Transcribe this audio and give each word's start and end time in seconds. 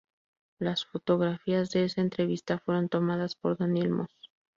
Las 0.57 0.83
fotografías 0.85 1.69
de 1.69 1.83
esa 1.83 2.01
entrevista 2.01 2.57
fueron 2.57 2.89
tomadas 2.89 3.35
por 3.35 3.55
Daniel 3.59 3.91
Moss. 3.91 4.09